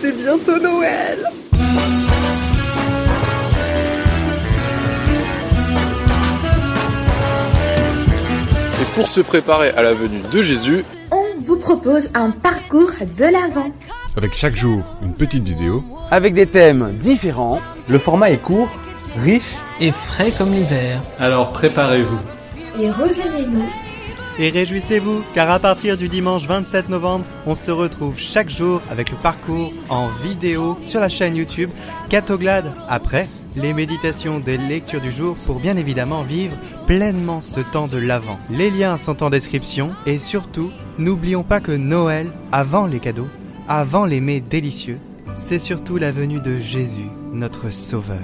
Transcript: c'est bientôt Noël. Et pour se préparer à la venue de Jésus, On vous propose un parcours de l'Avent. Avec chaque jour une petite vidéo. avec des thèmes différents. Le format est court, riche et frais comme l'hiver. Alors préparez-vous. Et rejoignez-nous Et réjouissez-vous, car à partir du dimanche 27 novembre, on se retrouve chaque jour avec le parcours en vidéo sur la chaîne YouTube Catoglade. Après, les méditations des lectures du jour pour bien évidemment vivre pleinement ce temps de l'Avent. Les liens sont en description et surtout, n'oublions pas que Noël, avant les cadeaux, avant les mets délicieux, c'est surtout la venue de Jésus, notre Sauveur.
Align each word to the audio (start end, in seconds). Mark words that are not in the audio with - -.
c'est 0.00 0.12
bientôt 0.12 0.58
Noël. 0.58 1.18
Et 8.80 8.84
pour 8.94 9.08
se 9.08 9.20
préparer 9.20 9.70
à 9.70 9.82
la 9.82 9.94
venue 9.94 10.20
de 10.30 10.42
Jésus, 10.42 10.84
On 11.10 11.40
vous 11.40 11.56
propose 11.56 12.08
un 12.14 12.30
parcours 12.30 12.90
de 13.00 13.24
l'Avent. 13.24 13.70
Avec 14.16 14.34
chaque 14.34 14.56
jour 14.56 14.82
une 15.02 15.12
petite 15.14 15.46
vidéo. 15.46 15.84
avec 16.10 16.34
des 16.34 16.46
thèmes 16.46 16.98
différents. 17.02 17.60
Le 17.88 17.98
format 17.98 18.30
est 18.30 18.38
court, 18.38 18.70
riche 19.16 19.56
et 19.80 19.92
frais 19.92 20.30
comme 20.36 20.50
l'hiver. 20.52 21.00
Alors 21.18 21.52
préparez-vous. 21.52 22.18
Et 22.80 22.90
rejoignez-nous 22.90 23.68
Et 24.38 24.50
réjouissez-vous, 24.50 25.22
car 25.34 25.50
à 25.50 25.58
partir 25.58 25.96
du 25.96 26.10
dimanche 26.10 26.46
27 26.46 26.90
novembre, 26.90 27.24
on 27.46 27.54
se 27.54 27.70
retrouve 27.70 28.18
chaque 28.18 28.50
jour 28.50 28.82
avec 28.90 29.10
le 29.10 29.16
parcours 29.16 29.72
en 29.88 30.08
vidéo 30.08 30.78
sur 30.84 31.00
la 31.00 31.08
chaîne 31.08 31.36
YouTube 31.36 31.70
Catoglade. 32.10 32.70
Après, 32.86 33.28
les 33.56 33.72
méditations 33.72 34.38
des 34.38 34.58
lectures 34.58 35.00
du 35.00 35.10
jour 35.10 35.36
pour 35.46 35.58
bien 35.58 35.78
évidemment 35.78 36.22
vivre 36.22 36.54
pleinement 36.86 37.40
ce 37.40 37.60
temps 37.60 37.88
de 37.88 37.96
l'Avent. 37.96 38.38
Les 38.50 38.70
liens 38.70 38.98
sont 38.98 39.22
en 39.22 39.30
description 39.30 39.92
et 40.04 40.18
surtout, 40.18 40.70
n'oublions 40.98 41.42
pas 41.42 41.60
que 41.60 41.72
Noël, 41.72 42.30
avant 42.52 42.84
les 42.84 43.00
cadeaux, 43.00 43.28
avant 43.68 44.04
les 44.04 44.20
mets 44.20 44.40
délicieux, 44.40 44.98
c'est 45.34 45.58
surtout 45.58 45.96
la 45.96 46.12
venue 46.12 46.40
de 46.40 46.58
Jésus, 46.58 47.08
notre 47.32 47.70
Sauveur. 47.72 48.20